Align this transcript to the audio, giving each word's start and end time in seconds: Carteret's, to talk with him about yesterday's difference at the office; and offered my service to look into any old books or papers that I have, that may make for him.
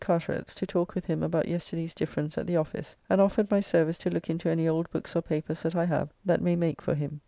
Carteret's, 0.03 0.55
to 0.55 0.65
talk 0.65 0.95
with 0.95 1.05
him 1.05 1.21
about 1.21 1.47
yesterday's 1.47 1.93
difference 1.93 2.35
at 2.35 2.47
the 2.47 2.55
office; 2.57 2.95
and 3.07 3.21
offered 3.21 3.51
my 3.51 3.59
service 3.59 3.99
to 3.99 4.09
look 4.09 4.31
into 4.31 4.49
any 4.49 4.67
old 4.67 4.89
books 4.89 5.15
or 5.15 5.21
papers 5.21 5.61
that 5.61 5.75
I 5.75 5.85
have, 5.85 6.09
that 6.25 6.41
may 6.41 6.55
make 6.55 6.81
for 6.81 6.95
him. 6.95 7.19